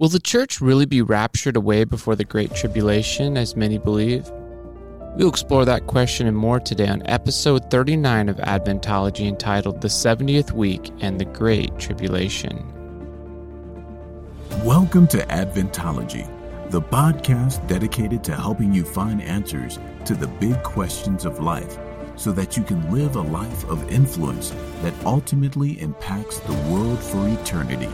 [0.00, 4.30] Will the church really be raptured away before the Great Tribulation, as many believe?
[5.16, 10.52] We'll explore that question and more today on episode 39 of Adventology entitled The 70th
[10.52, 12.64] Week and the Great Tribulation.
[14.64, 16.30] Welcome to Adventology,
[16.70, 21.76] the podcast dedicated to helping you find answers to the big questions of life
[22.14, 24.50] so that you can live a life of influence
[24.82, 27.90] that ultimately impacts the world for eternity.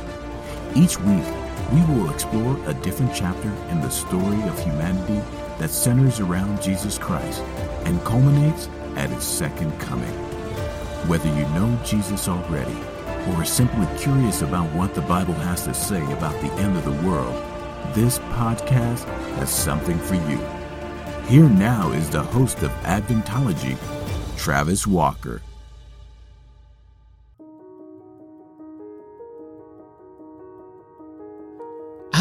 [0.74, 1.24] Each week,
[1.72, 5.22] we will explore a different chapter in the story of humanity
[5.58, 7.40] that centers around Jesus Christ
[7.84, 10.12] and culminates at his second coming.
[11.08, 12.76] Whether you know Jesus already
[13.28, 16.84] or are simply curious about what the Bible has to say about the end of
[16.84, 17.34] the world,
[17.94, 19.04] this podcast
[19.36, 20.38] has something for you.
[21.28, 23.78] Here now is the host of Adventology,
[24.36, 25.40] Travis Walker.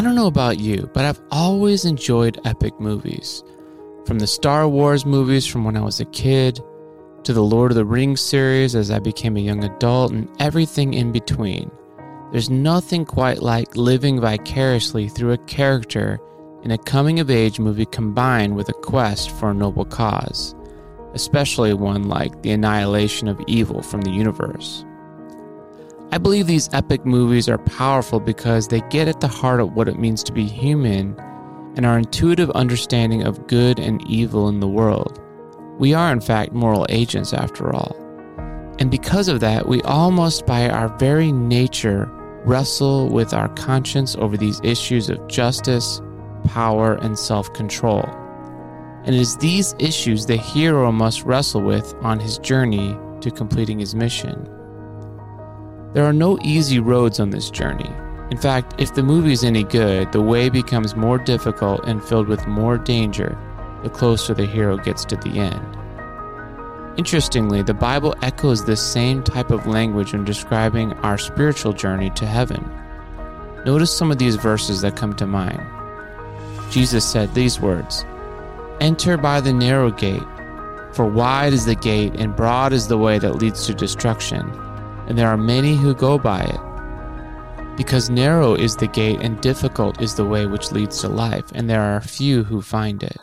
[0.04, 3.44] Don't know about you, but I've always enjoyed epic movies.
[4.06, 6.60] From the Star Wars movies from when I was a kid,
[7.24, 10.94] to the Lord of the Rings series as I became a young adult, and everything
[10.94, 11.72] in between.
[12.32, 16.20] There's nothing quite like living vicariously through a character
[16.64, 20.56] in a coming of age movie combined with a quest for a noble cause,
[21.14, 24.84] especially one like the annihilation of evil from the universe.
[26.14, 29.90] I believe these epic movies are powerful because they get at the heart of what
[29.90, 31.20] it means to be human
[31.76, 35.20] and our intuitive understanding of good and evil in the world.
[35.80, 37.96] We are, in fact, moral agents after all.
[38.78, 42.06] And because of that, we almost by our very nature
[42.46, 46.00] wrestle with our conscience over these issues of justice,
[46.46, 48.04] power, and self control.
[49.04, 53.80] And it is these issues the hero must wrestle with on his journey to completing
[53.80, 54.48] his mission.
[55.94, 57.92] There are no easy roads on this journey.
[58.32, 62.28] In fact, if the movie is any good, the way becomes more difficult and filled
[62.28, 63.38] with more danger
[63.84, 65.78] the closer the hero gets to the end.
[66.98, 72.26] Interestingly, the Bible echoes this same type of language when describing our spiritual journey to
[72.26, 72.68] heaven.
[73.64, 75.62] Notice some of these verses that come to mind.
[76.72, 78.04] Jesus said these words
[78.80, 80.24] Enter by the narrow gate,
[80.92, 84.52] for wide is the gate and broad is the way that leads to destruction
[85.08, 87.76] and there are many who go by it.
[87.76, 91.70] Because narrow is the gate and difficult is the way which leads to life, and
[91.70, 93.18] there are few who find it.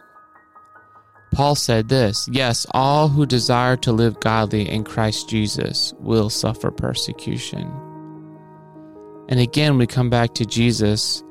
[1.32, 6.70] Paul said this Yes, all who desire to live godly in Christ Jesus will suffer
[6.70, 7.72] persecution.
[9.28, 11.22] And again, we come back to Jesus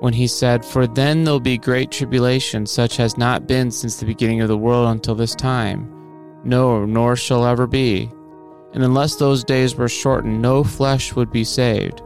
[0.00, 4.06] when he said, For then there'll be great tribulation, such has not been since the
[4.06, 5.92] beginning of the world until this time,
[6.42, 8.10] no, nor shall ever be
[8.76, 12.02] and unless those days were shortened, no flesh would be saved.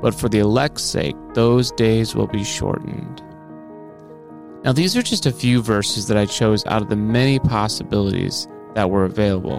[0.00, 3.20] But for the elect's sake, those days will be shortened.
[4.62, 8.46] Now, these are just a few verses that I chose out of the many possibilities
[8.76, 9.58] that were available.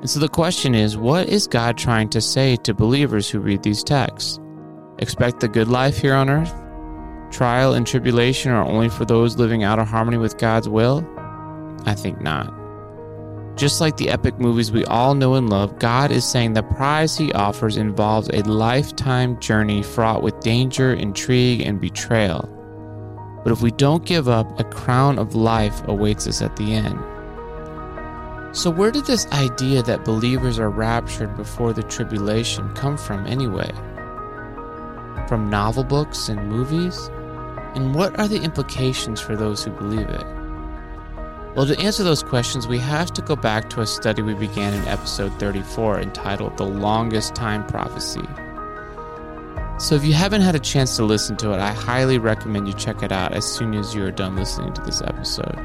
[0.00, 3.64] And so the question is what is God trying to say to believers who read
[3.64, 4.38] these texts?
[5.00, 6.54] Expect the good life here on earth?
[7.32, 11.04] Trial and tribulation are only for those living out of harmony with God's will?
[11.86, 12.61] I think not.
[13.56, 17.16] Just like the epic movies we all know and love, God is saying the prize
[17.16, 22.48] He offers involves a lifetime journey fraught with danger, intrigue, and betrayal.
[23.44, 26.98] But if we don't give up, a crown of life awaits us at the end.
[28.56, 33.70] So, where did this idea that believers are raptured before the tribulation come from anyway?
[35.28, 37.10] From novel books and movies?
[37.74, 40.41] And what are the implications for those who believe it?
[41.54, 44.72] Well, to answer those questions, we have to go back to a study we began
[44.72, 48.26] in episode 34 entitled The Longest Time Prophecy.
[49.78, 52.74] So, if you haven't had a chance to listen to it, I highly recommend you
[52.74, 55.58] check it out as soon as you are done listening to this episode.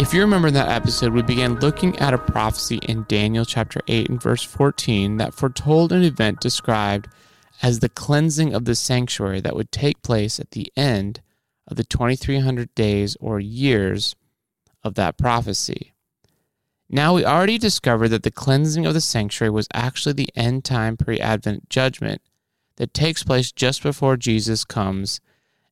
[0.00, 4.08] If you remember that episode, we began looking at a prophecy in Daniel chapter 8
[4.08, 7.08] and verse 14 that foretold an event described
[7.62, 11.20] as the cleansing of the sanctuary that would take place at the end
[11.68, 14.16] of the 2300 days or years
[14.84, 15.92] of that prophecy.
[16.88, 20.96] Now, we already discovered that the cleansing of the sanctuary was actually the end time
[20.96, 22.20] pre Advent judgment
[22.76, 25.20] that takes place just before Jesus comes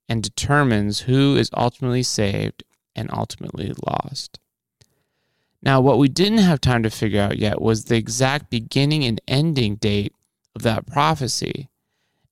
[0.08, 2.64] and determines who is ultimately saved
[2.96, 4.38] and ultimately lost.
[5.62, 9.20] Now, what we didn't have time to figure out yet was the exact beginning and
[9.28, 10.14] ending date
[10.54, 11.68] of that prophecy.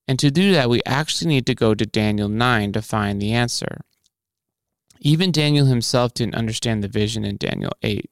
[0.07, 3.33] And to do that, we actually need to go to Daniel 9 to find the
[3.33, 3.81] answer.
[4.99, 8.09] Even Daniel himself didn't understand the vision in Daniel 8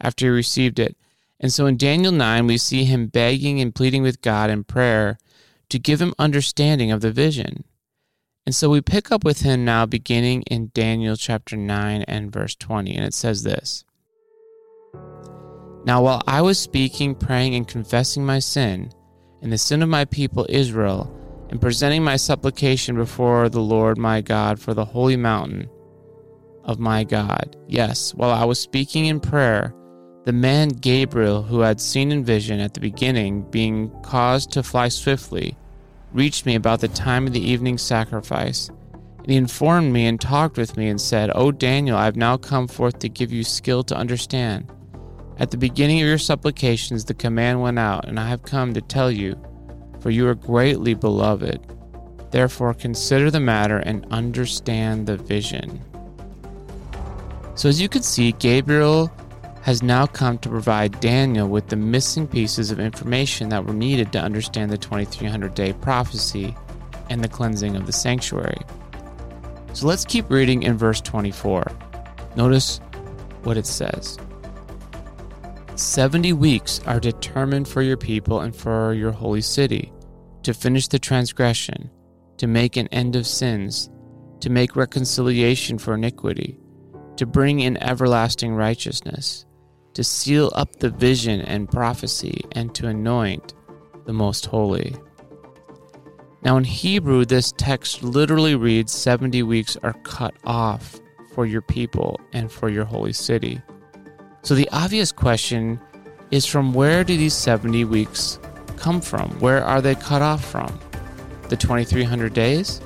[0.00, 0.96] after he received it.
[1.40, 5.18] And so in Daniel 9, we see him begging and pleading with God in prayer
[5.68, 7.64] to give him understanding of the vision.
[8.46, 12.54] And so we pick up with him now beginning in Daniel chapter 9 and verse
[12.54, 12.94] 20.
[12.94, 13.84] And it says this
[15.84, 18.90] Now, while I was speaking, praying, and confessing my sin,
[19.42, 21.14] and the sin of my people Israel,
[21.50, 25.68] and presenting my supplication before the Lord my God for the holy mountain
[26.68, 29.74] of my God, yes, while I was speaking in prayer,
[30.26, 34.88] the man Gabriel, who had seen in vision at the beginning, being caused to fly
[34.88, 35.56] swiftly,
[36.12, 38.68] reached me about the time of the evening sacrifice.
[39.18, 42.36] And he informed me and talked with me and said, O Daniel, I have now
[42.36, 44.70] come forth to give you skill to understand.
[45.38, 48.82] At the beginning of your supplications, the command went out, and I have come to
[48.82, 49.40] tell you,
[50.00, 51.60] for you are greatly beloved.
[52.30, 55.82] Therefore, consider the matter and understand the vision.
[57.58, 59.10] So, as you can see, Gabriel
[59.62, 64.12] has now come to provide Daniel with the missing pieces of information that were needed
[64.12, 66.54] to understand the 2300 day prophecy
[67.10, 68.60] and the cleansing of the sanctuary.
[69.72, 71.66] So let's keep reading in verse 24.
[72.36, 72.78] Notice
[73.42, 74.18] what it says
[75.74, 79.92] 70 weeks are determined for your people and for your holy city
[80.44, 81.90] to finish the transgression,
[82.36, 83.90] to make an end of sins,
[84.38, 86.60] to make reconciliation for iniquity,
[87.18, 89.44] to bring in everlasting righteousness
[89.98, 93.54] to seal up the vision and prophecy, and to anoint
[94.06, 94.94] the most holy.
[96.42, 101.00] Now, in Hebrew, this text literally reads 70 weeks are cut off
[101.34, 103.60] for your people and for your holy city.
[104.42, 105.80] So, the obvious question
[106.30, 108.38] is from where do these 70 weeks
[108.76, 109.30] come from?
[109.40, 110.78] Where are they cut off from?
[111.48, 112.80] The 2300 days?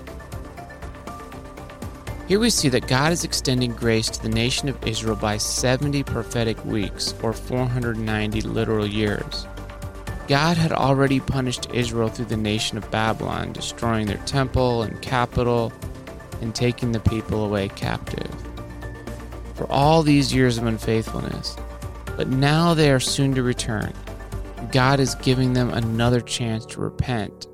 [2.33, 6.03] Here we see that God is extending grace to the nation of Israel by 70
[6.05, 9.47] prophetic weeks, or 490 literal years.
[10.29, 15.75] God had already punished Israel through the nation of Babylon, destroying their temple and capital
[16.41, 18.35] and taking the people away captive.
[19.55, 21.55] For all these years of unfaithfulness,
[22.17, 23.93] but now they are soon to return.
[24.73, 27.47] God is giving them another chance to repent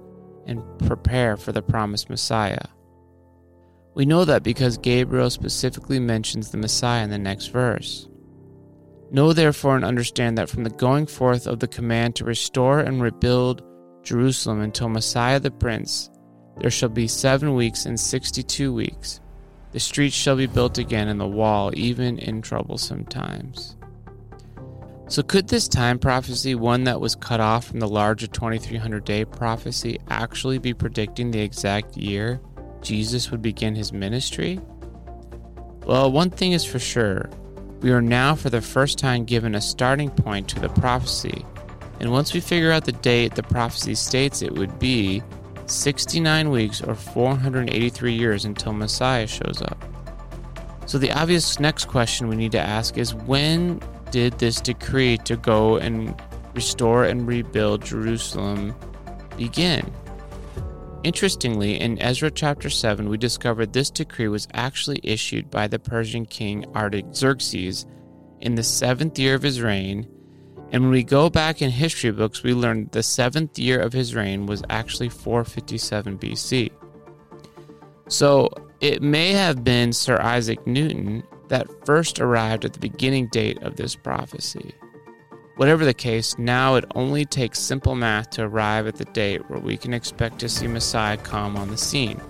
[0.46, 2.66] and prepare for the promised Messiah.
[3.98, 8.08] We know that because Gabriel specifically mentions the Messiah in the next verse.
[9.10, 13.02] Know therefore and understand that from the going forth of the command to restore and
[13.02, 13.64] rebuild
[14.04, 16.10] Jerusalem until Messiah the Prince,
[16.60, 19.18] there shall be seven weeks and sixty two weeks.
[19.72, 23.76] The streets shall be built again, and the wall, even in troublesome times.
[25.08, 29.24] So, could this time prophecy, one that was cut off from the larger 2300 day
[29.24, 32.40] prophecy, actually be predicting the exact year
[32.82, 34.60] Jesus would begin his ministry?
[35.84, 37.30] Well, one thing is for sure
[37.80, 41.44] we are now for the first time given a starting point to the prophecy.
[42.00, 45.22] And once we figure out the date the prophecy states it would be
[45.66, 49.84] 69 weeks or 483 years until Messiah shows up.
[50.86, 53.80] So the obvious next question we need to ask is when
[54.10, 56.14] did this decree to go and
[56.54, 58.74] restore and rebuild Jerusalem
[59.36, 59.92] begin?
[61.08, 66.26] Interestingly, in Ezra chapter 7, we discovered this decree was actually issued by the Persian
[66.26, 67.86] king Artaxerxes
[68.42, 70.06] in the seventh year of his reign.
[70.70, 74.14] And when we go back in history books, we learn the seventh year of his
[74.14, 76.70] reign was actually 457 BC.
[78.08, 78.50] So
[78.82, 83.76] it may have been Sir Isaac Newton that first arrived at the beginning date of
[83.76, 84.74] this prophecy.
[85.58, 89.58] Whatever the case, now it only takes simple math to arrive at the date where
[89.58, 92.20] we can expect to see Messiah come on the scene.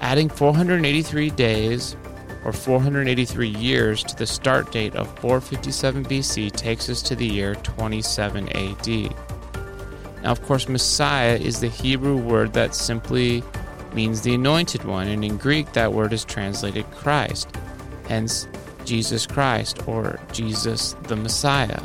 [0.00, 1.98] Adding 483 days
[2.46, 7.56] or 483 years to the start date of 457 BC takes us to the year
[7.56, 8.88] 27 AD.
[10.22, 13.44] Now, of course, Messiah is the Hebrew word that simply
[13.92, 17.54] means the anointed one, and in Greek that word is translated Christ,
[18.08, 18.48] hence
[18.86, 21.82] Jesus Christ or Jesus the Messiah.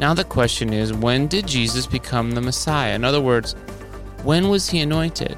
[0.00, 2.94] Now the question is when did Jesus become the Messiah?
[2.94, 3.52] In other words,
[4.22, 5.36] when was he anointed?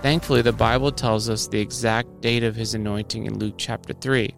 [0.00, 4.34] Thankfully, the Bible tells us the exact date of his anointing in Luke chapter 3.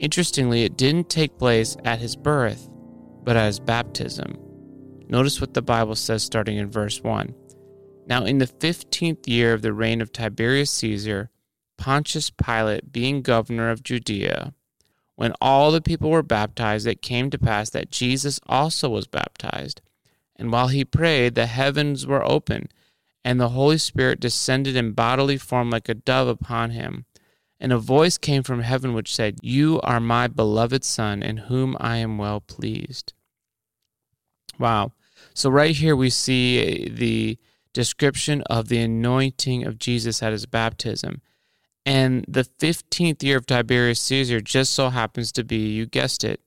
[0.00, 2.68] Interestingly, it didn't take place at his birth,
[3.22, 4.36] but at his baptism.
[5.08, 7.32] Notice what the Bible says starting in verse 1.
[8.08, 11.30] Now, in the fifteenth year of the reign of Tiberius Caesar,
[11.78, 14.52] Pontius Pilate, being governor of Judea,
[15.16, 19.80] when all the people were baptized, it came to pass that Jesus also was baptized.
[20.36, 22.68] And while he prayed, the heavens were open,
[23.24, 27.04] and the Holy Spirit descended in bodily form like a dove upon him.
[27.60, 31.76] And a voice came from heaven which said, You are my beloved Son, in whom
[31.80, 33.12] I am well pleased.
[34.58, 34.92] Wow.
[35.32, 37.38] So, right here we see the
[37.72, 41.22] description of the anointing of Jesus at his baptism.
[41.86, 46.40] And the 15th year of Tiberius Caesar just so happens to be, you guessed it,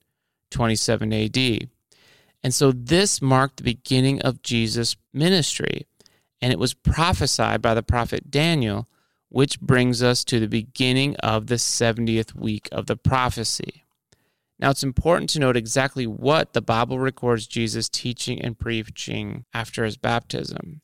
[0.50, 1.68] 27 AD.
[2.42, 5.86] And so this marked the beginning of Jesus' ministry.
[6.40, 8.88] And it was prophesied by the prophet Daniel,
[9.28, 13.84] which brings us to the beginning of the 70th week of the prophecy.
[14.60, 19.84] Now, it's important to note exactly what the Bible records Jesus teaching and preaching after
[19.84, 20.80] his baptism.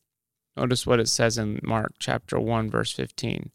[0.56, 3.50] Notice what it says in Mark chapter 1 verse 15.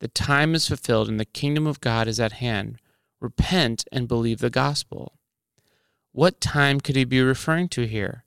[0.00, 2.78] The time is fulfilled and the kingdom of God is at hand.
[3.20, 5.18] Repent and believe the gospel.
[6.12, 8.24] What time could he be referring to here?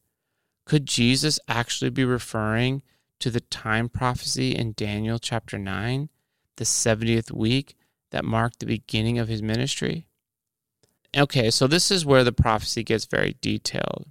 [0.65, 2.83] Could Jesus actually be referring
[3.19, 6.09] to the time prophecy in Daniel chapter 9,
[6.57, 7.75] the 70th week
[8.11, 10.07] that marked the beginning of his ministry?
[11.15, 14.07] Okay, so this is where the prophecy gets very detailed.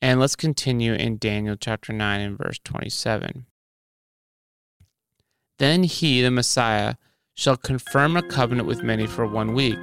[0.00, 3.46] And let's continue in Daniel chapter 9 and verse 27.
[5.58, 6.94] Then he, the Messiah,
[7.34, 9.78] shall confirm a covenant with many for one week.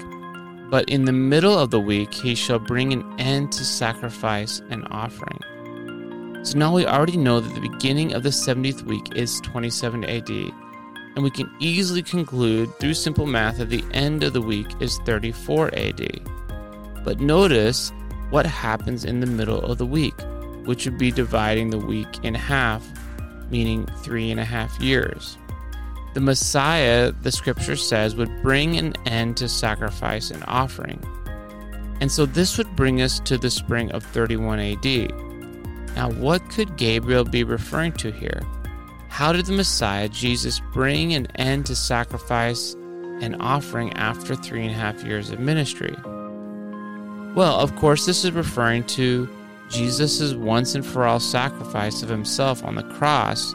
[0.69, 4.87] But in the middle of the week he shall bring an end to sacrifice and
[4.89, 5.39] offering.
[6.45, 10.29] So now we already know that the beginning of the 70th week is 27 AD,
[10.29, 14.99] and we can easily conclude through simple math that the end of the week is
[15.05, 16.21] 34 AD.
[17.03, 17.91] But notice
[18.29, 20.15] what happens in the middle of the week,
[20.65, 22.85] which would be dividing the week in half,
[23.49, 25.37] meaning three and a half years.
[26.15, 31.03] The Messiah, the scripture says, would bring an end to sacrifice and offering.
[31.99, 34.85] And so this would bring us to the spring of 31 AD.
[35.95, 38.41] Now, what could Gabriel be referring to here?
[39.09, 42.75] How did the Messiah, Jesus, bring an end to sacrifice
[43.19, 45.95] and offering after three and a half years of ministry?
[47.35, 49.29] Well, of course, this is referring to
[49.69, 53.53] Jesus' once and for all sacrifice of himself on the cross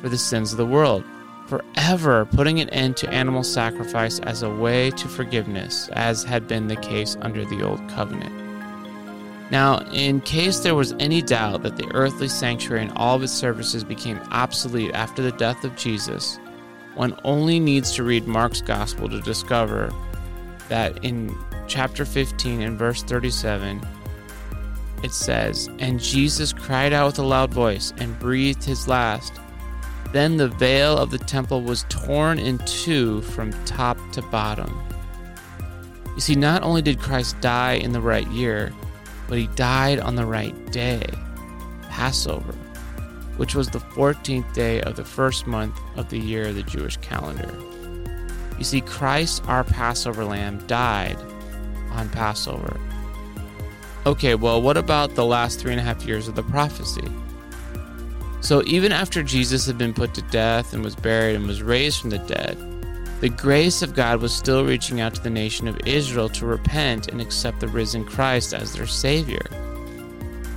[0.00, 1.04] for the sins of the world,
[1.50, 6.68] forever putting an end to animal sacrifice as a way to forgiveness, as had been
[6.68, 8.32] the case under the Old Covenant.
[9.50, 13.32] Now, in case there was any doubt that the earthly sanctuary and all of its
[13.32, 16.38] services became obsolete after the death of Jesus,
[16.94, 19.92] one only needs to read Mark's Gospel to discover
[20.68, 23.84] that in chapter 15 and verse 37,
[25.02, 29.32] it says, And Jesus cried out with a loud voice and breathed his last.
[30.12, 34.76] Then the veil of the temple was torn in two from top to bottom.
[36.14, 38.72] You see, not only did Christ die in the right year,
[39.28, 41.04] but he died on the right day,
[41.88, 42.52] Passover,
[43.36, 46.96] which was the 14th day of the first month of the year of the Jewish
[46.96, 47.56] calendar.
[48.58, 51.16] You see, Christ, our Passover lamb, died
[51.92, 52.78] on Passover.
[54.04, 57.08] Okay, well, what about the last three and a half years of the prophecy?
[58.40, 62.00] So, even after Jesus had been put to death and was buried and was raised
[62.00, 62.56] from the dead,
[63.20, 67.08] the grace of God was still reaching out to the nation of Israel to repent
[67.08, 69.46] and accept the risen Christ as their Savior.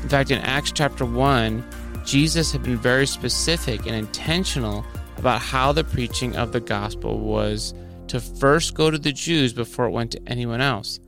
[0.01, 1.61] In fact, in Acts chapter 1,
[2.05, 4.85] Jesus had been very specific and intentional
[5.17, 7.73] about how the preaching of the gospel was
[8.07, 10.99] to first go to the Jews before it went to anyone else.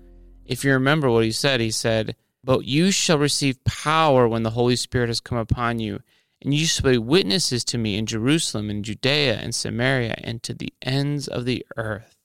[0.46, 4.52] If you remember what he said, he said, But you shall receive power when the
[4.52, 6.02] Holy Spirit has come upon you,
[6.46, 10.54] and you shall be witnesses to me in Jerusalem and Judea and Samaria and to
[10.54, 12.16] the ends of the earth.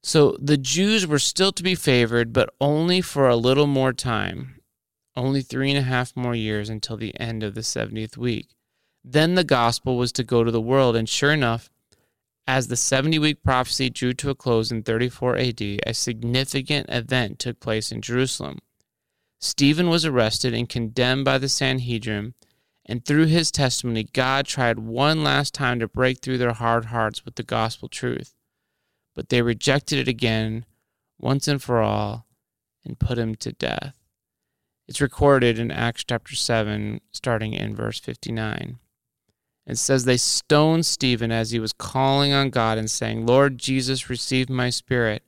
[0.00, 4.60] So the Jews were still to be favored, but only for a little more time,
[5.16, 8.46] only three and a half more years until the end of the 70th week.
[9.02, 11.68] Then the gospel was to go to the world, and sure enough,
[12.46, 17.40] as the 70 week prophecy drew to a close in 34 AD, a significant event
[17.40, 18.60] took place in Jerusalem.
[19.40, 22.34] Stephen was arrested and condemned by the Sanhedrin,
[22.84, 27.24] and through his testimony, God tried one last time to break through their hard hearts
[27.24, 28.34] with the gospel truth.
[29.14, 30.64] But they rejected it again,
[31.18, 32.26] once and for all,
[32.84, 33.94] and put him to death.
[34.88, 38.78] It's recorded in Acts chapter 7, starting in verse 59.
[39.66, 44.08] It says they stoned Stephen as he was calling on God and saying, Lord Jesus,
[44.08, 45.24] receive my spirit.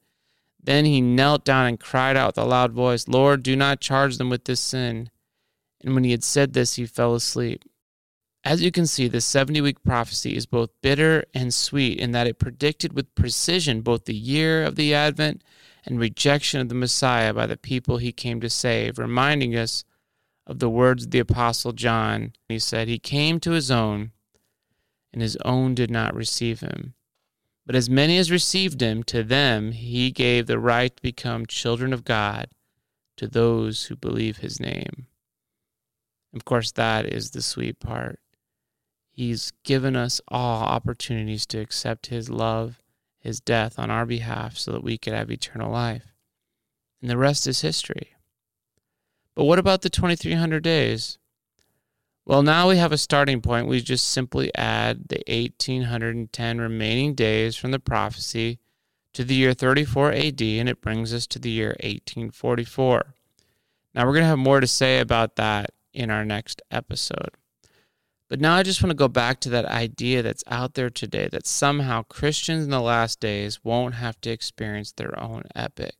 [0.63, 4.19] Then he knelt down and cried out with a loud voice, Lord, do not charge
[4.19, 5.11] them with this sin.
[5.81, 7.65] And when he had said this, he fell asleep.
[8.45, 12.27] As you can see, the 70 week prophecy is both bitter and sweet in that
[12.27, 15.43] it predicted with precision both the year of the Advent
[15.85, 19.85] and rejection of the Messiah by the people he came to save, reminding us
[20.47, 22.33] of the words of the Apostle John.
[22.49, 24.13] He said, He came to his own
[25.13, 26.95] and his own did not receive him.
[27.69, 31.93] But as many as received him, to them he gave the right to become children
[31.93, 32.49] of God,
[33.19, 35.07] to those who believe his name.
[36.35, 38.21] Of course, that is the sweet part.
[39.11, 42.81] He's given us all opportunities to accept His love,
[43.19, 46.15] His death on our behalf so that we could have eternal life.
[47.03, 48.15] And the rest is history.
[49.35, 51.19] But what about the 2300 days?
[52.29, 53.69] Well, now we have a starting point.
[53.69, 58.59] We just simply add the 1810 remaining days from the prophecy
[59.15, 63.15] to the year 34 AD, and it brings us to the year 1844.
[63.95, 67.31] Now, we're going to have more to say about that in our next episode.
[68.29, 71.29] But now I just want to go back to that idea that's out there today
[71.33, 75.95] that somehow Christians in the last days won't have to experience their own epic.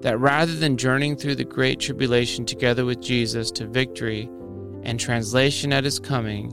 [0.00, 4.28] That rather than journeying through the great tribulation together with Jesus to victory
[4.82, 6.52] and translation at his coming,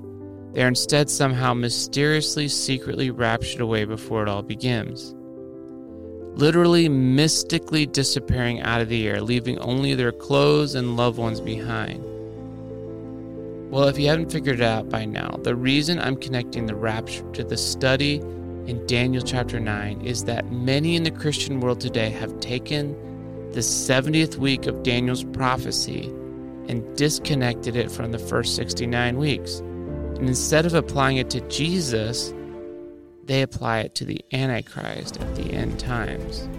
[0.53, 5.15] they are instead somehow mysteriously, secretly raptured away before it all begins.
[6.35, 12.03] Literally, mystically disappearing out of the air, leaving only their clothes and loved ones behind.
[13.71, 17.23] Well, if you haven't figured it out by now, the reason I'm connecting the rapture
[17.31, 18.17] to the study
[18.67, 22.95] in Daniel chapter 9 is that many in the Christian world today have taken
[23.53, 26.07] the 70th week of Daniel's prophecy
[26.67, 29.59] and disconnected it from the first 69 weeks.
[29.59, 32.33] And instead of applying it to Jesus,
[33.25, 36.49] they apply it to the Antichrist at the end times.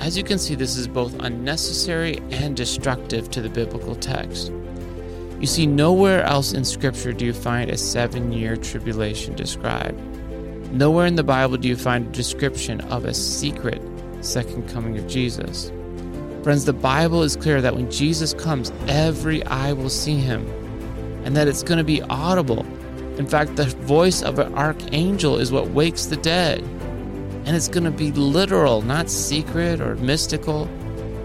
[0.00, 4.52] As you can see, this is both unnecessary and destructive to the biblical text.
[5.40, 9.98] You see, nowhere else in Scripture do you find a seven year tribulation described.
[10.72, 13.82] Nowhere in the Bible do you find a description of a secret
[14.20, 15.72] second coming of Jesus.
[16.42, 20.46] Friends, the Bible is clear that when Jesus comes, every eye will see him,
[21.24, 22.64] and that it's going to be audible.
[23.18, 26.60] In fact, the voice of an archangel is what wakes the dead.
[27.44, 30.68] And it's going to be literal, not secret or mystical.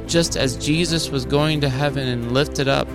[0.05, 2.87] Just as Jesus was going to heaven and lifted up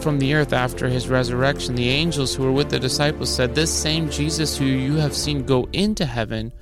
[0.00, 3.72] from the earth after his resurrection, the angels who were with the disciples said, This
[3.72, 6.52] same Jesus who you have seen go into heaven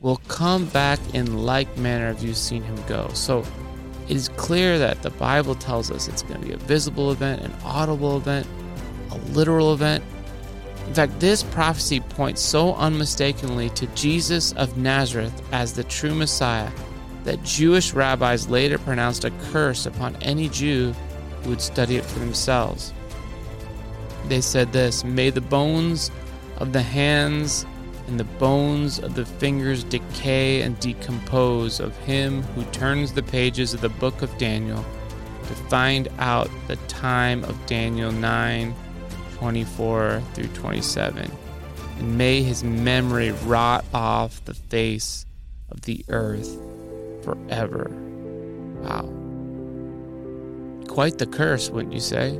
[0.00, 3.08] will come back in like manner as you've seen him go.
[3.14, 3.44] So
[4.08, 7.42] it is clear that the Bible tells us it's going to be a visible event,
[7.42, 8.46] an audible event,
[9.10, 10.04] a literal event.
[10.86, 16.70] In fact, this prophecy points so unmistakably to Jesus of Nazareth as the true Messiah
[17.24, 20.92] that Jewish rabbis later pronounced a curse upon any Jew
[21.42, 22.92] who would study it for themselves.
[24.28, 26.10] They said this May the bones
[26.58, 27.66] of the hands
[28.06, 33.72] and the bones of the fingers decay and decompose of him who turns the pages
[33.72, 34.84] of the book of Daniel
[35.46, 38.74] to find out the time of Daniel 9
[39.36, 41.30] 24 through 27.
[41.98, 45.26] And may his memory rot off the face
[45.70, 46.58] of the earth
[47.22, 47.90] forever.
[48.82, 49.10] Wow.
[50.88, 52.38] Quite the curse, wouldn't you say?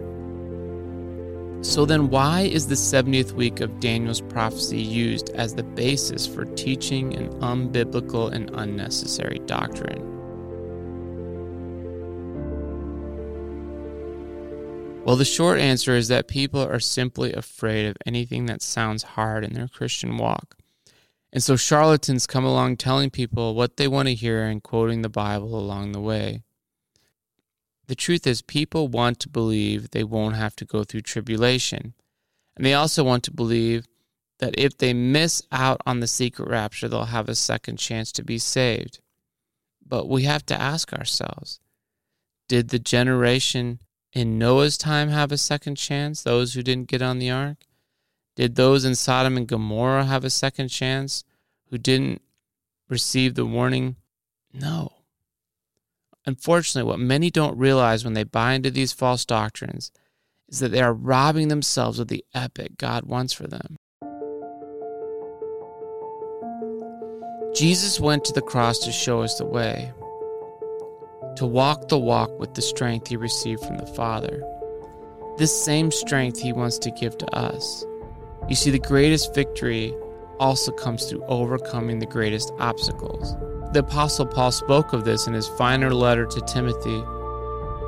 [1.64, 6.44] So then, why is the 70th week of Daniel's prophecy used as the basis for
[6.44, 10.02] teaching an unbiblical and unnecessary doctrine?
[15.06, 19.42] Well, the short answer is that people are simply afraid of anything that sounds hard
[19.42, 20.58] in their Christian walk.
[21.32, 25.08] And so charlatans come along telling people what they want to hear and quoting the
[25.08, 26.42] Bible along the way.
[27.86, 31.94] The truth is, people want to believe they won't have to go through tribulation.
[32.56, 33.86] And they also want to believe
[34.38, 38.24] that if they miss out on the secret rapture, they'll have a second chance to
[38.24, 39.00] be saved.
[39.86, 41.60] But we have to ask ourselves
[42.48, 43.80] did the generation
[44.12, 47.66] in Noah's time have a second chance, those who didn't get on the ark?
[48.36, 51.24] Did those in Sodom and Gomorrah have a second chance
[51.70, 52.20] who didn't
[52.88, 53.96] receive the warning?
[54.52, 54.92] No.
[56.26, 59.90] Unfortunately, what many don't realize when they buy into these false doctrines
[60.48, 63.76] is that they are robbing themselves of the epic God wants for them.
[67.54, 69.92] Jesus went to the cross to show us the way,
[71.36, 74.42] to walk the walk with the strength he received from the Father.
[75.36, 77.84] This same strength he wants to give to us.
[78.48, 79.94] You see, the greatest victory
[80.40, 83.36] also comes through overcoming the greatest obstacles.
[83.74, 87.00] The Apostle Paul spoke of this in his final letter to Timothy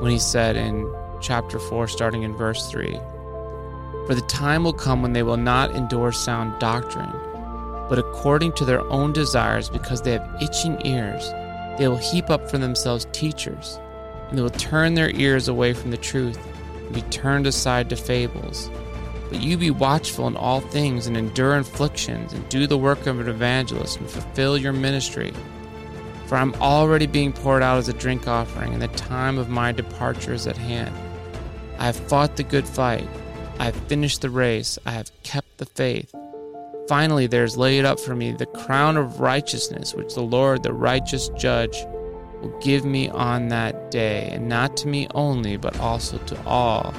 [0.01, 2.99] when he said in chapter 4, starting in verse 3
[4.09, 7.13] For the time will come when they will not endure sound doctrine,
[7.89, 11.31] but according to their own desires, because they have itching ears,
[11.79, 13.79] they will heap up for themselves teachers,
[14.29, 16.37] and they will turn their ears away from the truth
[16.79, 18.73] and be turned aside to fables.
[19.31, 23.21] But you be watchful in all things and endure afflictions and do the work of
[23.21, 25.33] an evangelist and fulfill your ministry.
[26.27, 29.71] For I'm already being poured out as a drink offering, and the time of my
[29.71, 30.95] departure is at hand.
[31.79, 33.09] I have fought the good fight.
[33.59, 34.79] I have finished the race.
[34.85, 36.13] I have kept the faith.
[36.89, 40.73] Finally, there is laid up for me the crown of righteousness, which the Lord, the
[40.73, 41.77] righteous judge,
[42.41, 46.93] will give me on that day, and not to me only, but also to all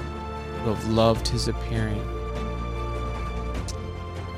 [0.63, 2.01] who have loved his appearing.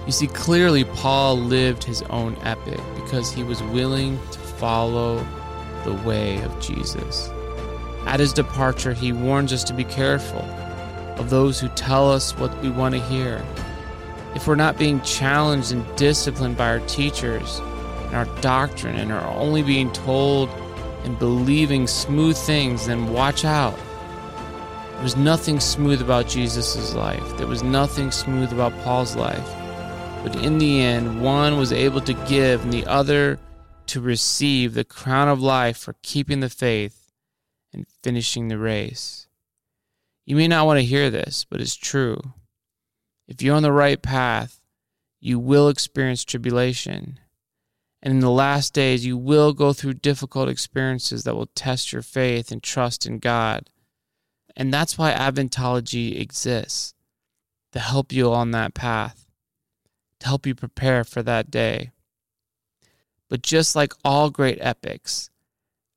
[0.06, 4.20] You see, clearly, Paul lived his own epic because he was willing
[4.60, 5.26] follow
[5.86, 7.30] the way of Jesus.
[8.06, 10.42] At his departure, he warns us to be careful
[11.18, 13.44] of those who tell us what we want to hear.
[14.36, 17.60] If we're not being challenged and disciplined by our teachers
[18.06, 20.50] and our doctrine and are only being told
[21.04, 23.78] and believing smooth things, then watch out.
[24.94, 27.38] There was nothing smooth about Jesus' life.
[27.38, 29.48] There was nothing smooth about Paul's life.
[30.24, 33.40] But in the end, one was able to give and the other
[33.90, 37.12] to receive the crown of life for keeping the faith
[37.74, 39.28] and finishing the race.
[40.26, 42.20] You may not want to hear this, but it's true.
[43.28, 44.62] If you're on the right path,
[45.20, 47.20] you will experience tribulation.
[48.02, 52.02] And in the last days, you will go through difficult experiences that will test your
[52.02, 53.70] faith and trust in God.
[54.56, 56.94] And that's why Adventology exists
[57.72, 59.26] to help you on that path,
[60.20, 61.92] to help you prepare for that day.
[63.30, 65.30] But just like all great epics,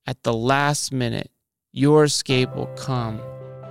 [0.06, 1.30] at the last minute,
[1.72, 3.20] your escape will come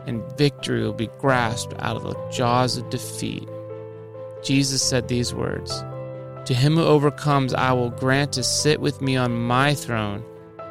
[0.08, 3.47] and victory will be grasped out of the jaws of defeat.
[4.43, 5.84] Jesus said these words
[6.45, 10.24] To him who overcomes, I will grant to sit with me on my throne,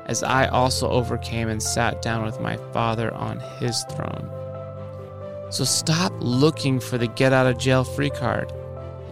[0.06, 4.28] as I also overcame and sat down with my Father on his throne.
[5.50, 8.52] So stop looking for the get out of jail free card.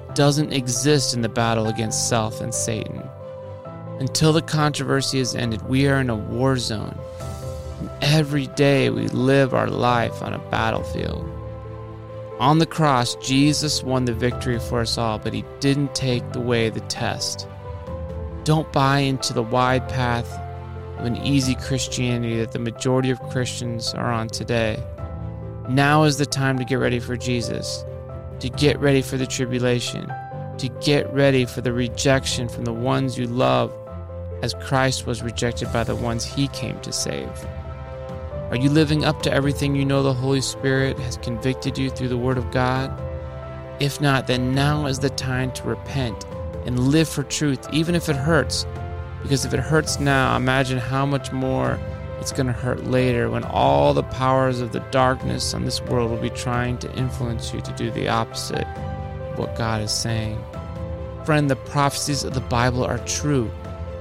[0.09, 3.08] It doesn't exist in the battle against self and Satan.
[4.01, 6.97] Until the controversy is ended, we are in a war zone.
[7.81, 11.29] And every day we live our life on a battlefield.
[12.39, 16.71] On the cross, Jesus won the victory for us all, but he didn't take away
[16.71, 17.49] the test.
[18.45, 20.33] Don't buy into the wide path
[20.99, 24.81] of an easy Christianity that the majority of Christians are on today.
[25.69, 27.85] Now is the time to get ready for Jesus,
[28.39, 30.11] to get ready for the tribulation,
[30.59, 33.75] to get ready for the rejection from the ones you love
[34.43, 37.29] as Christ was rejected by the ones he came to save?
[38.51, 42.09] Are you living up to everything you know the Holy Spirit has convicted you through
[42.09, 42.91] the Word of God?
[43.81, 46.25] If not, then now is the time to repent
[46.65, 48.67] and live for truth, even if it hurts.
[49.23, 51.79] Because if it hurts now, imagine how much more
[52.21, 56.11] it's going to hurt later when all the powers of the darkness on this world
[56.11, 60.43] will be trying to influence you to do the opposite of what God is saying.
[61.25, 63.51] Friend, the prophecies of the Bible are true.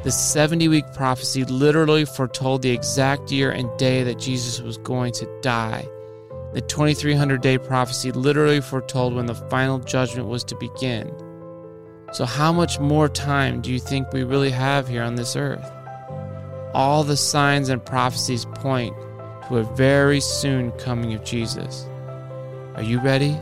[0.08, 5.12] The 70 week prophecy literally foretold the exact year and day that Jesus was going
[5.12, 5.86] to die.
[6.54, 11.14] The 2300 day prophecy literally foretold when the final judgment was to begin.
[12.14, 15.70] So, how much more time do you think we really have here on this earth?
[16.74, 18.96] All the signs and prophecies point
[19.50, 21.86] to a very soon coming of Jesus.
[22.76, 23.38] Are you ready?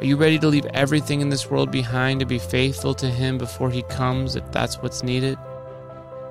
[0.00, 3.38] Are you ready to leave everything in this world behind to be faithful to Him
[3.38, 5.38] before He comes if that's what's needed?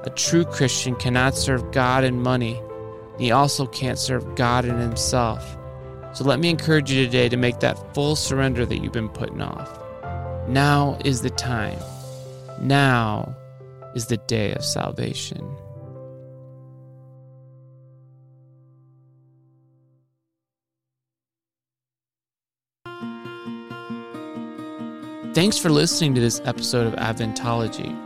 [0.03, 2.61] A true Christian cannot serve God and money.
[3.17, 5.57] He also can't serve God and himself.
[6.13, 9.41] So let me encourage you today to make that full surrender that you've been putting
[9.41, 9.79] off.
[10.49, 11.79] Now is the time.
[12.59, 13.33] Now
[13.95, 15.55] is the day of salvation.
[25.33, 27.97] Thanks for listening to this episode of Adventology.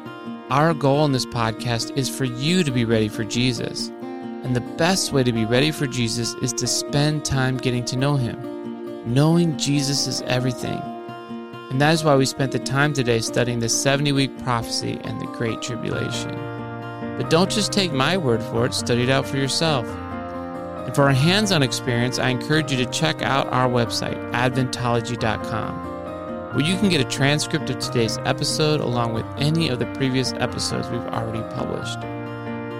[0.49, 3.89] Our goal in this podcast is for you to be ready for Jesus.
[3.89, 7.97] And the best way to be ready for Jesus is to spend time getting to
[7.97, 9.03] know Him.
[9.13, 10.79] Knowing Jesus is everything.
[11.69, 15.19] And that is why we spent the time today studying the 70 week prophecy and
[15.19, 16.31] the Great Tribulation.
[17.17, 19.85] But don't just take my word for it, study it out for yourself.
[19.85, 25.96] And for a hands on experience, I encourage you to check out our website, adventology.com
[26.53, 30.33] where you can get a transcript of today's episode along with any of the previous
[30.33, 31.97] episodes we've already published.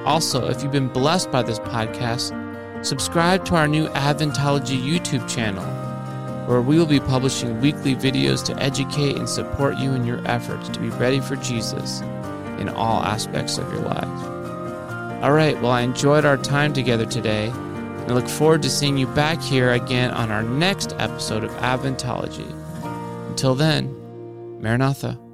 [0.06, 2.34] Also, if you've been blessed by this podcast,
[2.86, 5.66] subscribe to our new Adventology YouTube channel,
[6.48, 10.70] where we will be publishing weekly videos to educate and support you in your efforts
[10.70, 12.00] to be ready for Jesus
[12.60, 14.24] in all aspects of your life.
[15.24, 19.08] All right, well, I enjoyed our time together today, and look forward to seeing you
[19.08, 22.50] back here again on our next episode of Adventology.
[23.38, 23.94] Until then,
[24.60, 25.27] Maranatha.